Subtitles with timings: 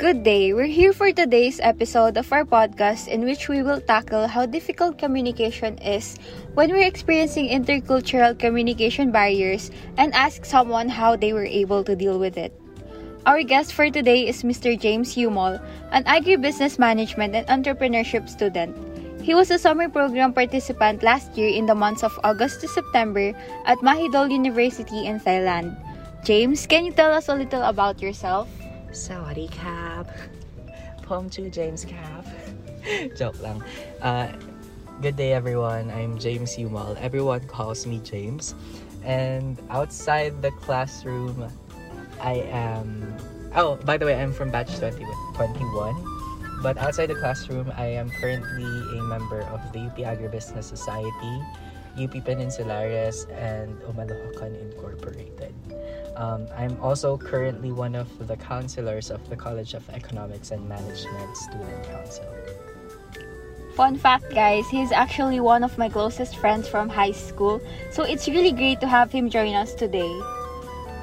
[0.00, 0.56] Good day.
[0.56, 4.96] We're here for today's episode of our podcast in which we will tackle how difficult
[4.96, 6.16] communication is
[6.56, 9.68] when we're experiencing intercultural communication barriers
[10.00, 12.56] and ask someone how they were able to deal with it.
[13.28, 14.72] Our guest for today is Mr.
[14.72, 15.60] James Humol,
[15.92, 18.72] an agribusiness management and entrepreneurship student.
[19.20, 23.36] He was a summer program participant last year in the months of August to September
[23.68, 25.76] at Mahidol University in Thailand.
[26.24, 28.48] James, can you tell us a little about yourself?
[29.05, 30.03] สวัสดีครับ
[31.07, 32.21] ผมชื่อ James ครับ
[33.19, 33.59] Joke lang.
[34.01, 34.27] Uh,
[35.03, 35.85] good day everyone.
[35.99, 36.91] I'm James Yumal.
[37.07, 38.45] Everyone calls me James.
[39.03, 41.37] And outside the classroom,
[42.21, 42.87] I am...
[43.55, 45.95] Oh, by the way, I'm from batch 20, 21.
[46.61, 51.35] But outside the classroom, I am currently a member of the UP Agribusiness Society,
[51.98, 55.54] UP Peninsulares, and Umalohakan Incorporated.
[56.16, 61.36] Um, I'm also currently one of the counselors of the College of Economics and Management
[61.36, 62.26] Student Council.
[63.74, 68.28] Fun fact, guys, he's actually one of my closest friends from high school, so it's
[68.28, 70.12] really great to have him join us today.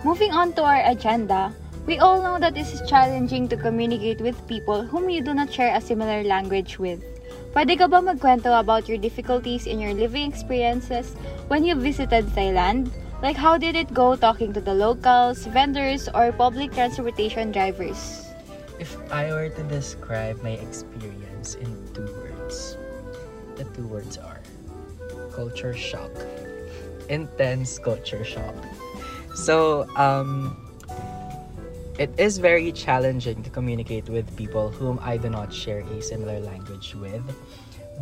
[0.04, 1.56] Moving on to our agenda,
[1.88, 5.52] we all know that it is challenging to communicate with people whom you do not
[5.52, 7.17] share a similar language with.
[7.58, 11.18] Pwede ka ba magkwento about your difficulties in your living experiences
[11.50, 12.94] when you visited Thailand?
[13.26, 18.30] Like how did it go talking to the locals, vendors, or public transportation drivers?
[18.78, 22.78] If I were to describe my experience in two words,
[23.58, 24.38] the two words are
[25.34, 26.14] culture shock,
[27.10, 28.54] intense culture shock.
[29.34, 30.54] So, um,
[31.98, 36.40] it is very challenging to communicate with people whom I do not share a similar
[36.40, 37.26] language with.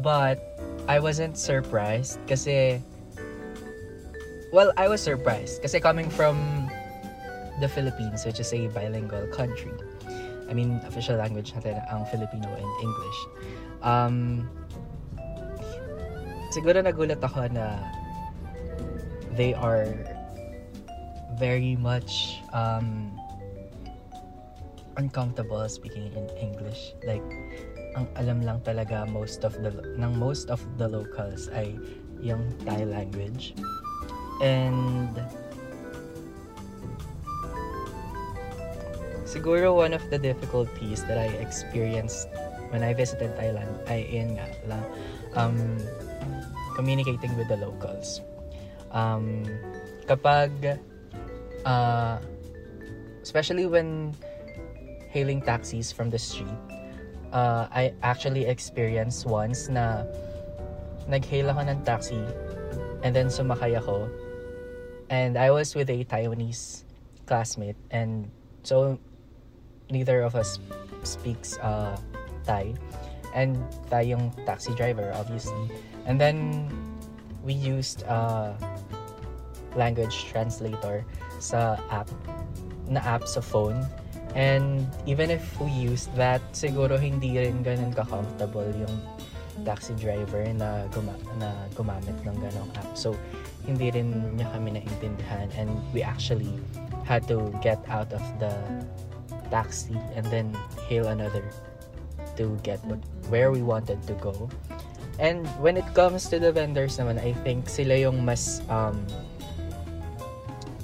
[0.04, 2.84] But I wasn't surprised kasi
[4.52, 6.36] well, I was surprised kasi coming from
[7.64, 9.72] the Philippines, which is a bilingual country.
[10.50, 13.20] I mean, official language natin ang Filipino and English.
[13.80, 14.18] Um,
[16.52, 17.80] siguro nagulat ako na
[19.40, 19.88] they are
[21.40, 23.16] very much um,
[24.98, 26.96] uncomfortable speaking in English.
[27.04, 27.24] Like,
[27.96, 31.80] ang alam lang talaga most of the ng most of the locals ay
[32.20, 33.56] yung Thai language.
[34.44, 35.16] And
[39.24, 42.28] siguro one of the difficulties that I experienced
[42.72, 44.84] when I visited Thailand ay yun nga lang,
[45.40, 45.58] um,
[46.76, 48.20] communicating with the locals.
[48.92, 49.48] Um,
[50.08, 50.80] kapag
[51.64, 52.20] uh,
[53.24, 54.12] especially when
[55.16, 56.60] hailing taxis from the street,
[57.32, 60.04] uh, I actually experienced once na
[61.08, 62.20] nag-hail ako ng taxi
[63.00, 64.12] and then sumakay ako.
[65.08, 66.84] And I was with a Taiwanese
[67.24, 68.28] classmate and
[68.68, 69.00] so
[69.88, 70.60] neither of us
[71.08, 71.96] speaks uh,
[72.44, 72.76] Thai.
[73.32, 73.56] And
[73.88, 75.72] Thai yung taxi driver obviously.
[76.04, 76.68] And then
[77.40, 78.52] we used uh,
[79.80, 81.08] language translator
[81.40, 82.12] sa app
[82.92, 83.80] na app sa phone
[84.36, 88.96] and even if we used that siguro hindi rin ganun ka-comfortable yung
[89.64, 93.16] taxi driver na, guma- na gumamit ng ganong app so
[93.64, 96.52] hindi rin niya kami naintindihan and we actually
[97.08, 98.52] had to get out of the
[99.50, 100.52] taxi and then
[100.90, 101.44] hail another
[102.38, 104.50] to get what, where we wanted to go.
[105.20, 109.00] And when it comes to the vendors naman, I think sila yung mas um,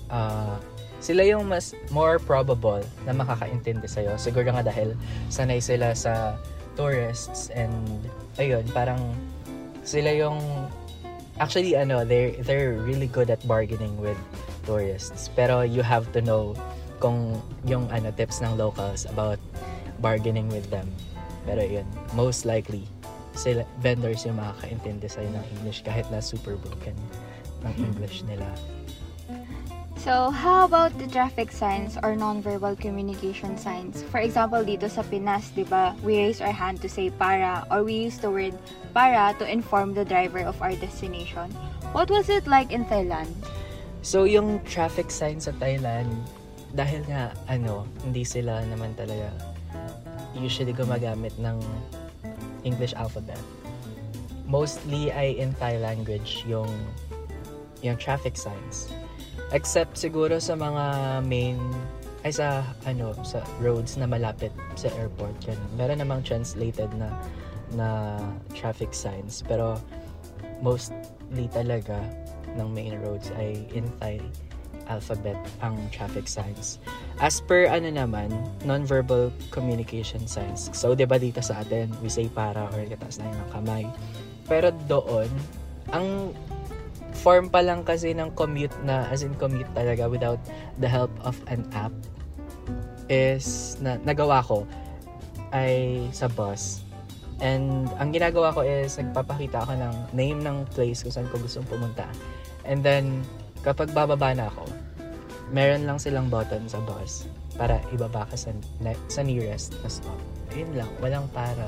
[0.08, 0.56] uh,
[1.02, 4.16] sila yung mas more probable na makakaintindi sa'yo.
[4.22, 4.94] Siguro nga dahil
[5.34, 6.38] sanay sila sa
[6.78, 7.74] tourists and
[8.38, 9.02] ayun, parang
[9.82, 10.38] sila yung
[11.42, 14.18] actually ano, they're they're really good at bargaining with
[14.64, 15.34] tourists.
[15.34, 16.54] Pero you have to know
[17.02, 17.34] kung
[17.66, 19.42] yung ano tips ng locals about
[20.06, 20.86] bargaining with them.
[21.50, 22.86] Pero yun, most likely
[23.34, 26.94] sila vendors yung makakaintindi sa'yo ng English kahit na super broken
[27.66, 28.46] ng English nila.
[30.02, 34.02] So, how about the traffic signs or non-verbal communication signs?
[34.10, 37.86] For example, dito sa Pinas, di ba, we raise our hand to say para or
[37.86, 38.58] we use the word
[38.98, 41.54] para to inform the driver of our destination.
[41.94, 43.30] What was it like in Thailand?
[44.02, 46.10] So, yung traffic signs sa Thailand,
[46.74, 49.30] dahil nga, ano, hindi sila naman talaga
[50.34, 51.62] usually gumagamit ng
[52.66, 53.38] English alphabet.
[54.50, 56.74] Mostly ay in Thai language yung
[57.86, 58.90] yung traffic signs.
[59.52, 60.86] Except siguro sa mga
[61.28, 61.60] main
[62.22, 65.72] ay sa ano sa roads na malapit sa airport ganun.
[65.76, 67.10] Meron namang translated na
[67.74, 68.20] na
[68.54, 69.80] traffic signs pero
[70.62, 71.98] mostly talaga
[72.56, 74.22] ng main roads ay in Thai
[74.92, 76.80] alphabet ang traffic signs.
[77.24, 78.32] As per ano naman,
[78.68, 80.68] non-verbal communication signs.
[80.76, 83.84] So, di ba dito sa atin, we say para or kataas na ng kamay.
[84.52, 85.32] Pero doon,
[85.96, 86.36] ang
[87.22, 90.42] form pa lang kasi ng commute na, as in commute talaga without
[90.82, 91.94] the help of an app
[93.14, 94.66] is na nagawa ko
[95.54, 96.82] ay sa bus.
[97.42, 101.66] And ang ginagawa ko is nagpapakita ako ng name ng place kung saan ko gustong
[101.70, 102.10] pumunta.
[102.66, 103.22] And then
[103.62, 104.66] kapag bababa na ako,
[105.54, 107.30] meron lang silang button sa bus
[107.60, 108.50] para ibaba ka sa,
[109.12, 110.18] sa nearest na stop.
[110.56, 110.90] Yun lang.
[111.04, 111.68] Walang para.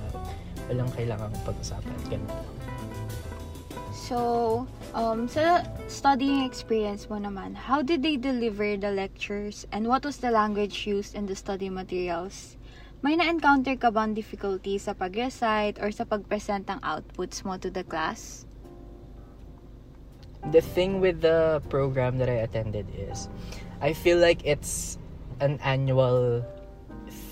[0.72, 1.98] Walang kailangang pag-usapan.
[2.08, 2.63] Ganun lang.
[4.04, 10.04] So, um, sa studying experience mo naman, how did they deliver the lectures and what
[10.04, 12.60] was the language used in the study materials?
[13.00, 17.88] May na-encounter ka bang difficulty sa pag-recite or sa pag-present ng outputs mo to the
[17.88, 18.44] class?
[20.52, 23.32] The thing with the program that I attended is,
[23.80, 25.00] I feel like it's
[25.40, 26.44] an annual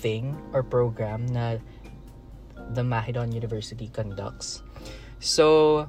[0.00, 1.60] thing or program na
[2.72, 4.64] the Mahidol University conducts.
[5.22, 5.86] So,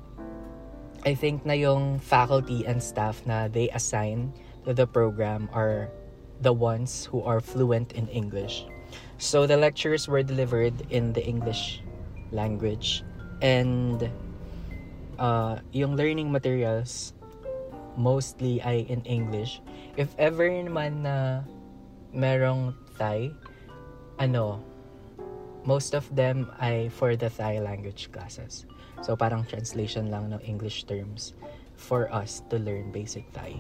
[1.04, 4.32] I think na yung faculty and staff na they assign
[4.64, 5.92] to the program are
[6.40, 8.64] the ones who are fluent in English.
[9.20, 11.84] So the lectures were delivered in the English
[12.32, 13.04] language
[13.44, 14.08] and
[15.20, 17.12] uh, yung learning materials
[18.00, 19.60] mostly ay in English.
[20.00, 21.44] If ever naman na
[22.16, 23.28] merong Thai,
[24.24, 24.64] ano,
[25.68, 28.64] most of them ay for the Thai language classes.
[29.04, 31.36] So parang translation lang ng English terms
[31.76, 33.60] for us to learn basic Thai.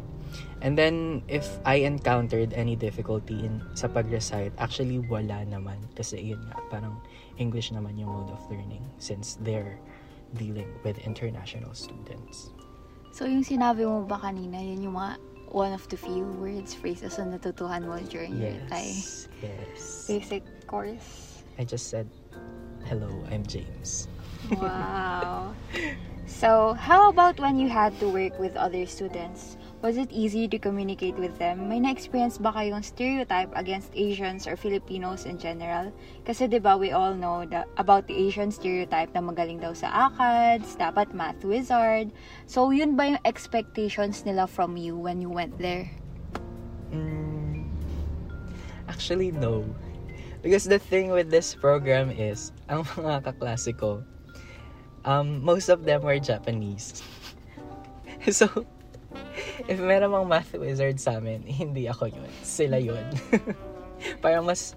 [0.63, 6.39] And then if I encountered any difficulty in sa pag-recite, actually wala naman kasi yun
[6.47, 6.95] nga parang
[7.35, 9.75] English naman yung mode of learning since they're
[10.39, 12.55] dealing with international students.
[13.11, 15.19] So yung sinabi mo ba kanina, yun yung mga
[15.53, 18.87] one of the few words, phrases na natutuhan mo during yes, your Thai
[19.43, 20.07] Yes.
[20.07, 21.43] basic course?
[21.59, 22.07] I just said,
[22.87, 24.07] hello, I'm James.
[24.51, 25.55] Wow.
[26.25, 29.57] so, how about when you had to work with other students?
[29.83, 31.67] Was it easy to communicate with them?
[31.67, 35.91] May na-experience ba kayong stereotype against Asians or Filipinos in general?
[36.23, 39.91] Kasi 'di ba we all know the, about the Asian stereotype na magaling daw sa
[40.07, 42.15] ACADS, dapat math wizard.
[42.47, 45.91] So, yun ba yung expectations nila from you when you went there?
[46.95, 47.67] Mm,
[48.87, 49.67] actually, no.
[50.39, 53.75] Because the thing with this program is, ang mga kaklase
[55.05, 57.03] um, most of them were Japanese.
[58.31, 58.47] so,
[59.67, 62.31] if meron mang math wizard sa amin, hindi ako yun.
[62.43, 63.03] Sila yun.
[64.23, 64.75] Parang mas,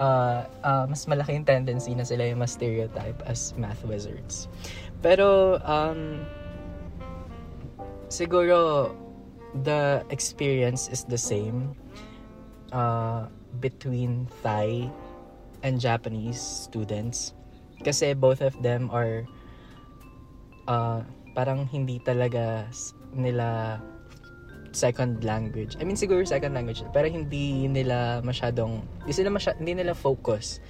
[0.00, 4.48] uh, uh, mas malaki yung tendency na sila yung mas stereotype as math wizards.
[5.04, 6.24] Pero, um,
[8.08, 8.92] siguro,
[9.64, 11.76] the experience is the same
[12.72, 13.28] uh,
[13.60, 14.88] between Thai
[15.62, 17.36] and Japanese students.
[17.84, 19.28] Kasi both of them are
[20.66, 22.68] uh, parang hindi talaga
[23.12, 23.80] nila
[24.72, 25.76] second language.
[25.80, 30.60] I mean, siguro second language, pero hindi nila masyadong, hindi, sila masy- hindi nila focus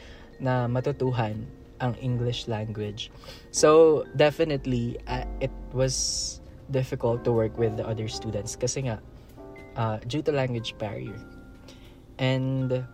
[0.42, 1.46] na matutuhan
[1.82, 3.10] ang English language.
[3.50, 6.38] So, definitely, uh, it was
[6.70, 8.98] difficult to work with the other students kasi nga,
[9.78, 11.18] uh, due to language barrier.
[12.18, 12.86] And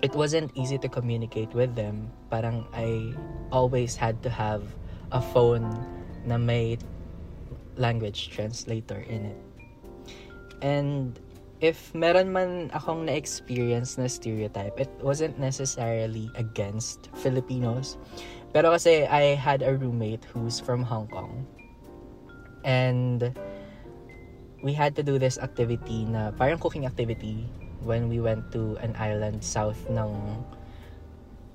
[0.00, 2.12] it wasn't easy to communicate with them.
[2.28, 3.12] Parang I
[3.52, 4.64] always had to have
[5.14, 5.70] a phone
[6.26, 6.76] na may
[7.78, 9.40] language translator in it.
[10.60, 11.14] And
[11.62, 17.96] if meron man akong na-experience na stereotype, it wasn't necessarily against Filipinos.
[18.50, 21.46] Pero kasi I had a roommate who's from Hong Kong.
[22.66, 23.30] And
[24.62, 27.46] we had to do this activity na parang cooking activity
[27.84, 30.10] when we went to an island south ng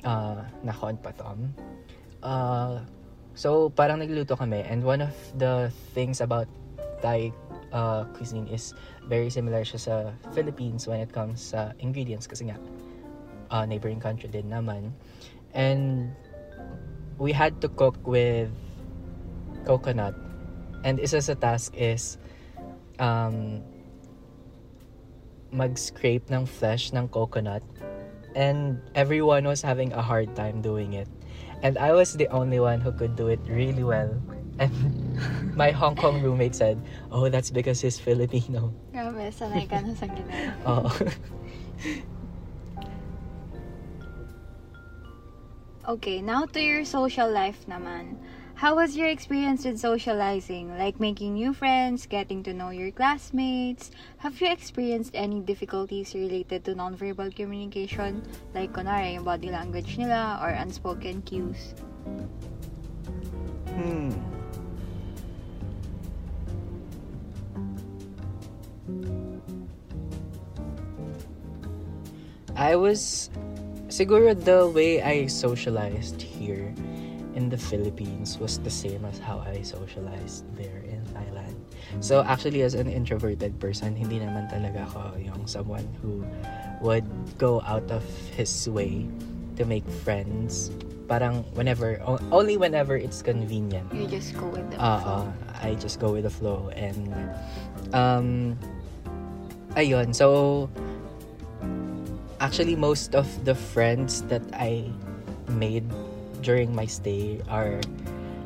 [0.05, 1.49] uh, Nakhon Pathom.
[2.21, 2.85] Uh,
[3.39, 4.67] so, parang nagluto kami.
[4.67, 6.51] And one of the things about
[6.99, 7.31] Thai
[7.71, 8.75] uh, cuisine is
[9.07, 9.95] very similar siya sa
[10.35, 12.59] Philippines when it comes sa ingredients kasi nga
[13.51, 14.91] uh, neighboring country din naman.
[15.55, 16.11] And
[17.17, 18.51] we had to cook with
[19.65, 20.15] coconut.
[20.83, 22.19] And isa sa task is
[22.99, 23.63] um,
[25.51, 27.63] mag-scrape ng flesh ng coconut.
[28.37, 31.09] And everyone was having a hard time doing it.
[31.61, 34.15] And I was the only one who could do it really well.
[34.59, 34.71] And
[35.55, 36.79] my Hong Kong roommate said,
[37.11, 38.73] Oh, that's because he's Filipino.
[38.95, 40.63] Grabe, sanay ka na sa ginagawa.
[40.67, 40.89] Oo.
[45.89, 48.13] Okay, now to your social life naman.
[48.59, 50.75] How was your experience with socializing?
[50.77, 53.89] Like making new friends, getting to know your classmates?
[54.17, 58.19] Have you experienced any difficulties related to nonverbal communication?
[58.53, 61.71] Like, kunwari, yung body language nila or unspoken cues?
[63.79, 64.11] Hmm.
[72.59, 73.31] I was
[73.87, 76.75] siguro the way I socialized here
[77.39, 81.55] in the Philippines was the same as how I socialized there in Thailand.
[82.03, 86.27] So actually as an introverted person, hindi naman talaga ako yung someone who
[86.83, 87.07] would
[87.39, 88.03] go out of
[88.35, 89.07] his way
[89.55, 90.75] to make friends.
[91.07, 93.87] Parang whenever, only whenever it's convenient.
[93.95, 95.33] You just go with the Uh, flow.
[95.63, 97.07] I just go with the flow and
[97.95, 98.55] um
[99.75, 100.67] ayun so
[102.39, 104.87] actually most of the friends that I
[105.51, 105.87] made
[106.41, 107.79] during my stay are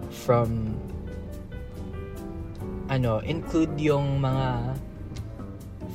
[0.09, 0.77] from
[2.89, 4.77] ano include yung mga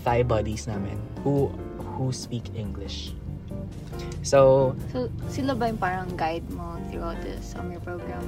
[0.03, 1.51] Thai buddies namin who
[1.99, 3.13] who speak English
[4.23, 8.25] so So, sila ba yung parang guide mo throughout the summer program?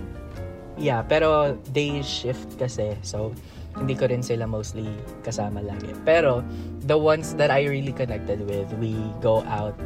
[0.80, 2.96] Yeah, pero day shift kasi.
[3.04, 3.36] So,
[3.76, 4.88] hindi ko rin sila mostly
[5.20, 5.92] kasama lagi.
[6.08, 6.40] Pero,
[6.88, 9.76] the ones that I really connected with, we go out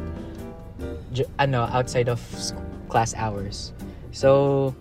[1.39, 2.59] ano, outside of sc-
[2.95, 3.75] class hours.
[4.15, 4.71] So,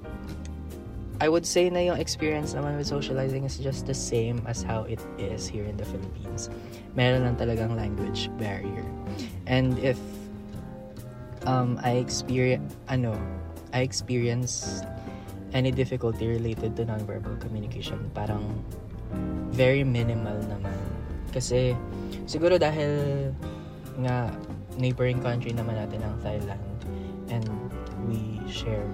[1.19, 4.87] I would say na yung experience naman with socializing is just the same as how
[4.87, 6.47] it is here in the Philippines.
[6.95, 8.87] Meron lang talagang language barrier.
[9.51, 9.99] And if
[11.43, 13.19] um, I experience, ano,
[13.75, 14.87] I experience
[15.51, 18.63] any difficulty related to nonverbal communication, parang
[19.51, 20.79] very minimal naman.
[21.35, 21.75] Kasi
[22.31, 23.35] siguro dahil
[24.07, 24.31] nga
[24.79, 26.63] neighboring country naman natin ang Thailand
[27.31, 27.47] and
[28.09, 28.87] we share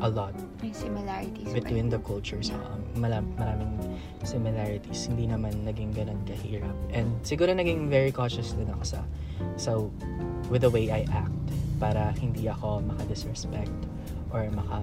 [0.00, 2.50] a lot May similarities between the cultures.
[2.50, 3.76] Um, mala- maraming
[4.24, 5.06] similarities.
[5.08, 6.74] Hindi naman naging ganun kahirap.
[6.92, 9.00] And siguro naging very cautious din ako sa,
[9.56, 9.92] so,
[10.48, 11.32] with the way I act
[11.76, 13.72] para hindi ako maka-disrespect
[14.32, 14.80] or maka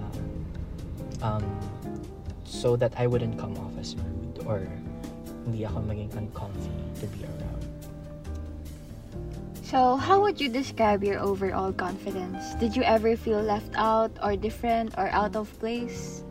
[1.22, 1.42] um,
[2.46, 4.62] so that I wouldn't come off as rude or
[5.44, 7.53] hindi ako maging uncomfy to be around.
[9.74, 12.54] So, how would you describe your overall confidence?
[12.62, 16.22] Did you ever feel left out or different or out of place?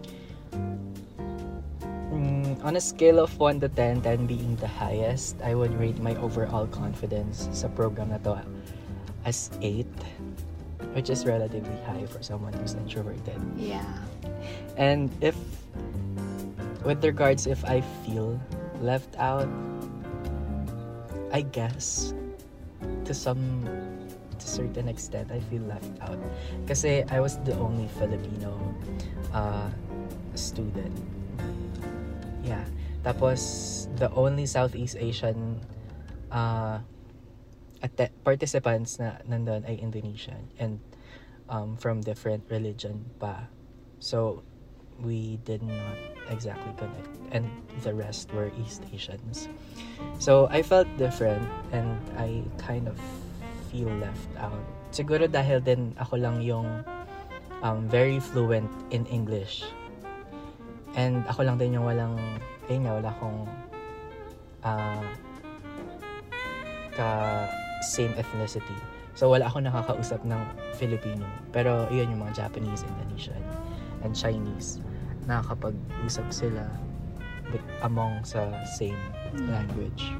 [2.07, 5.99] Mm, on a scale of 1 to 10, 10 being the highest, I would rate
[5.99, 8.39] my overall confidence sa program na to
[9.27, 9.91] as 8,
[10.95, 13.43] which is relatively high for someone who's introverted.
[13.59, 13.83] Yeah.
[14.79, 15.35] And if,
[16.87, 18.39] with regards if I feel
[18.79, 19.51] left out,
[21.35, 22.15] I guess,
[23.05, 23.67] to some,
[24.39, 26.19] to certain extent, I feel left out.
[26.67, 28.55] Kasi I was the only Filipino
[29.33, 29.69] uh,
[30.35, 30.93] student.
[32.43, 32.63] Yeah.
[33.03, 35.59] Tapos, the only Southeast Asian
[36.31, 36.79] uh,
[37.83, 40.79] atte- participants na nandun ay Indonesian and
[41.51, 43.51] um, from different religion pa.
[43.99, 44.43] So,
[45.01, 45.97] we did not
[46.29, 47.09] exactly connect.
[47.31, 47.49] And
[47.81, 49.49] the rest were East Asians.
[50.19, 52.99] So, I felt different and I kind of
[53.71, 54.61] feel left out.
[54.93, 56.85] Siguro dahil din ako lang yung
[57.65, 59.65] um, very fluent in English.
[60.93, 62.21] And ako lang din yung walang,
[62.69, 63.39] ayun nga, wala akong
[64.61, 65.01] ah,
[66.93, 67.09] ka
[67.81, 68.77] same ethnicity.
[69.13, 70.41] So, wala ako nakakausap ng
[70.77, 71.25] Filipino.
[71.53, 73.41] Pero, yun yung mga Japanese, Indonesian,
[74.03, 74.83] and Chinese.
[75.25, 76.67] Nakakapag-usap sila
[77.51, 78.99] with, among sa same
[79.47, 80.11] language.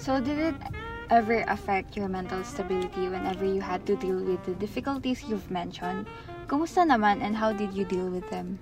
[0.00, 0.56] So, did it
[1.12, 6.08] ever affect your mental stability whenever you had to deal with the difficulties you've mentioned?
[6.48, 8.58] Kumusta naman and how did you deal with them?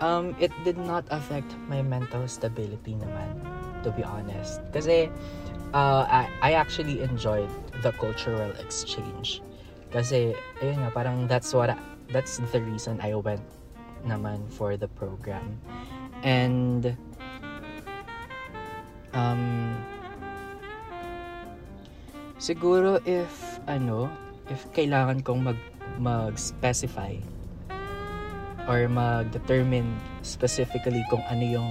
[0.00, 3.40] Um, it did not affect my mental stability naman,
[3.80, 4.60] to be honest.
[4.68, 5.08] Kasi,
[5.72, 7.48] uh, I, I actually enjoyed
[7.80, 9.40] the cultural exchange.
[9.90, 13.42] Kasi, ayun nga, parang that's what, I- that's the reason I went
[14.06, 15.58] naman for the program.
[16.22, 16.94] And,
[19.14, 19.74] um,
[22.38, 24.10] siguro if, ano,
[24.50, 25.60] if kailangan kong mag,
[25.98, 27.16] mag-specify
[28.66, 29.86] or mag-determine
[30.26, 31.70] specifically kung ano yung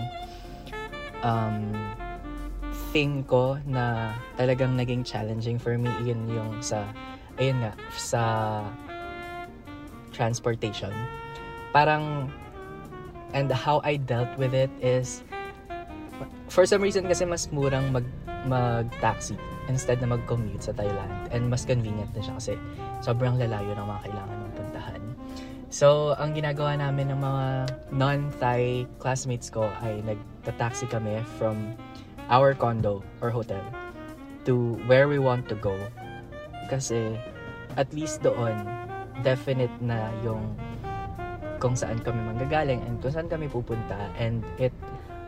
[1.21, 1.75] um,
[2.95, 6.87] thing ko na talagang naging challenging for me yun yung sa
[7.39, 8.21] ayun nga sa
[10.15, 10.91] transportation
[11.75, 12.31] parang
[13.35, 15.25] and how I dealt with it is
[16.47, 18.07] for some reason kasi mas murang mag
[18.45, 22.53] mag-taxi instead na mag-commute sa Thailand and mas convenient na siya kasi
[23.01, 25.01] sobrang lalayo ng mga kailangan mong puntahan
[25.75, 27.45] So, ang ginagawa namin ng mga
[27.91, 31.75] non-Thai classmates ko ay nagta-taxi kami from
[32.31, 33.59] our condo or hotel
[34.47, 35.75] to where we want to go.
[36.67, 37.15] Kasi,
[37.77, 38.55] at least doon,
[39.23, 40.55] definite na yung
[41.59, 44.75] kung saan kami manggagaling and kung saan kami pupunta and it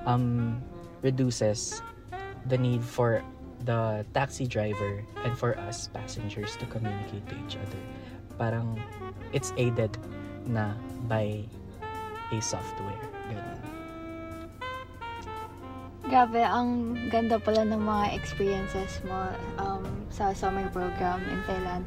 [0.04, 0.60] um,
[1.02, 1.82] reduces
[2.52, 3.24] the need for
[3.66, 7.82] the taxi driver and for us passengers to communicate to each other.
[8.38, 8.78] Parang
[9.34, 9.98] it's aided
[10.46, 10.78] na
[11.10, 11.42] by
[12.32, 13.02] a software.
[13.32, 13.87] Ganun.
[16.08, 19.28] Grabe, ang ganda pala ng mga experiences mo
[19.60, 21.84] um, sa summer program in Thailand.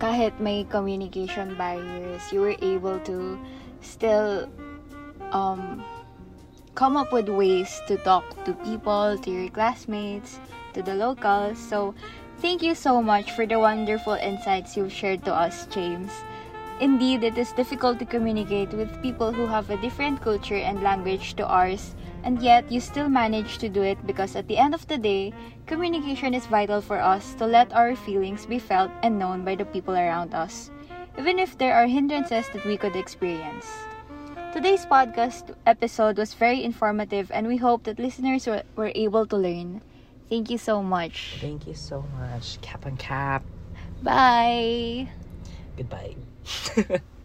[0.00, 3.36] Kahit may communication barriers, you were able to
[3.84, 4.48] still
[5.36, 5.84] um,
[6.72, 10.40] come up with ways to talk to people, to your classmates,
[10.72, 11.60] to the locals.
[11.60, 11.92] So,
[12.40, 16.12] thank you so much for the wonderful insights you've shared to us, James.
[16.78, 21.32] Indeed, it is difficult to communicate with people who have a different culture and language
[21.36, 24.86] to ours, and yet you still manage to do it because at the end of
[24.86, 25.32] the day,
[25.64, 29.64] communication is vital for us to let our feelings be felt and known by the
[29.64, 30.70] people around us,
[31.18, 33.64] even if there are hindrances that we could experience.
[34.52, 39.36] Today's podcast episode was very informative, and we hope that listeners were, were able to
[39.36, 39.80] learn.
[40.28, 41.36] Thank you so much.
[41.40, 42.60] Thank you so much.
[42.60, 43.44] Cap and cap.
[44.02, 45.08] Bye!
[45.76, 46.16] Goodbye.
[46.46, 47.15] ハハハ。